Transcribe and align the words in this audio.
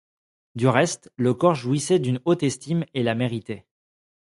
Du 0.55 0.67
reste, 0.67 1.11
le 1.15 1.35
corps 1.35 1.53
jouissait 1.53 1.99
d’une 1.99 2.21
haute 2.25 2.41
estime, 2.41 2.85
et 2.95 3.03
la 3.03 3.13
méritait. 3.13 3.67